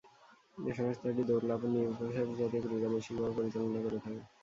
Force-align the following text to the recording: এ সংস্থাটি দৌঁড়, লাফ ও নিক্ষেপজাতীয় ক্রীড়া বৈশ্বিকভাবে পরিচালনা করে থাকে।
এ 0.61 0.71
সংস্থাটি 0.77 1.21
দৌঁড়, 1.23 1.45
লাফ 1.49 1.61
ও 1.63 1.67
নিক্ষেপজাতীয় 1.69 2.61
ক্রীড়া 2.63 2.89
বৈশ্বিকভাবে 2.91 3.33
পরিচালনা 3.37 3.79
করে 3.85 3.97
থাকে। 3.99 4.21